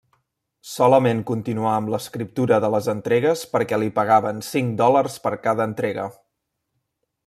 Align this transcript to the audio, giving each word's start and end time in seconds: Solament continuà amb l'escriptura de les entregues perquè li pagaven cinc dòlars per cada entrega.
Solament 0.69 1.19
continuà 1.31 1.73
amb 1.81 1.91
l'escriptura 1.95 2.59
de 2.65 2.73
les 2.77 2.89
entregues 2.95 3.45
perquè 3.55 3.81
li 3.81 3.93
pagaven 4.01 4.43
cinc 4.51 4.77
dòlars 4.83 5.23
per 5.27 5.37
cada 5.49 5.73
entrega. 5.73 6.13